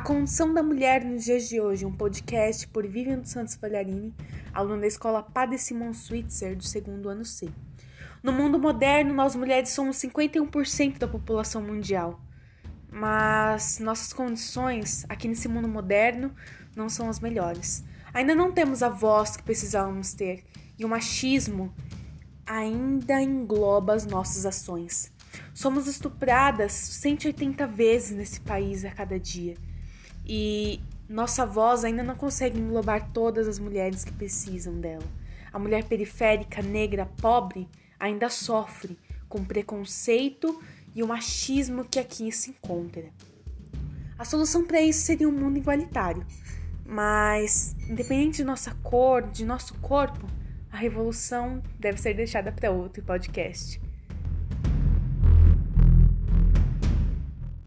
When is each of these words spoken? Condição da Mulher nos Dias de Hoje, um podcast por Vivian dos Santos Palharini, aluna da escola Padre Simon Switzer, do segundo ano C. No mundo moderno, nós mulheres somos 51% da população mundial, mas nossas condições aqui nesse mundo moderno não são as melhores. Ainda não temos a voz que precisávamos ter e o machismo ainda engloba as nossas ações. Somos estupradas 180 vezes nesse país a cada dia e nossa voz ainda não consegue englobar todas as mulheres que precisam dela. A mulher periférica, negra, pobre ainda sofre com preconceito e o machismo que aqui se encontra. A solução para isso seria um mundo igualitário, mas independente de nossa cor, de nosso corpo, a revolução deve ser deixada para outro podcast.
Condição 0.00 0.54
da 0.54 0.62
Mulher 0.62 1.04
nos 1.04 1.24
Dias 1.24 1.48
de 1.48 1.60
Hoje, 1.60 1.84
um 1.84 1.92
podcast 1.92 2.66
por 2.68 2.86
Vivian 2.86 3.18
dos 3.18 3.30
Santos 3.30 3.56
Palharini, 3.56 4.14
aluna 4.52 4.80
da 4.80 4.86
escola 4.86 5.22
Padre 5.22 5.58
Simon 5.58 5.92
Switzer, 5.92 6.56
do 6.56 6.64
segundo 6.64 7.08
ano 7.08 7.24
C. 7.24 7.50
No 8.22 8.32
mundo 8.32 8.58
moderno, 8.58 9.12
nós 9.14 9.36
mulheres 9.36 9.68
somos 9.68 9.96
51% 9.98 10.98
da 10.98 11.06
população 11.06 11.62
mundial, 11.62 12.20
mas 12.90 13.78
nossas 13.78 14.12
condições 14.12 15.04
aqui 15.08 15.28
nesse 15.28 15.46
mundo 15.46 15.68
moderno 15.68 16.34
não 16.74 16.88
são 16.88 17.08
as 17.08 17.20
melhores. 17.20 17.84
Ainda 18.14 18.34
não 18.34 18.50
temos 18.50 18.82
a 18.82 18.88
voz 18.88 19.36
que 19.36 19.42
precisávamos 19.42 20.14
ter 20.14 20.42
e 20.78 20.84
o 20.84 20.88
machismo 20.88 21.72
ainda 22.46 23.20
engloba 23.20 23.94
as 23.94 24.06
nossas 24.06 24.46
ações. 24.46 25.12
Somos 25.54 25.86
estupradas 25.86 26.72
180 26.72 27.66
vezes 27.66 28.16
nesse 28.16 28.40
país 28.40 28.84
a 28.84 28.90
cada 28.90 29.20
dia 29.20 29.54
e 30.26 30.80
nossa 31.08 31.44
voz 31.44 31.84
ainda 31.84 32.02
não 32.02 32.14
consegue 32.14 32.58
englobar 32.58 33.10
todas 33.12 33.46
as 33.46 33.58
mulheres 33.58 34.04
que 34.04 34.12
precisam 34.12 34.80
dela. 34.80 35.04
A 35.52 35.58
mulher 35.58 35.84
periférica, 35.84 36.62
negra, 36.62 37.06
pobre 37.20 37.68
ainda 37.98 38.28
sofre 38.28 38.98
com 39.28 39.44
preconceito 39.44 40.62
e 40.94 41.02
o 41.02 41.06
machismo 41.06 41.84
que 41.84 41.98
aqui 41.98 42.32
se 42.32 42.50
encontra. 42.50 43.04
A 44.18 44.24
solução 44.24 44.64
para 44.64 44.80
isso 44.80 45.00
seria 45.00 45.28
um 45.28 45.32
mundo 45.32 45.58
igualitário, 45.58 46.24
mas 46.86 47.74
independente 47.88 48.38
de 48.38 48.44
nossa 48.44 48.74
cor, 48.82 49.22
de 49.22 49.44
nosso 49.44 49.74
corpo, 49.78 50.26
a 50.70 50.76
revolução 50.76 51.62
deve 51.78 52.00
ser 52.00 52.14
deixada 52.14 52.50
para 52.50 52.70
outro 52.70 53.02
podcast. 53.02 53.80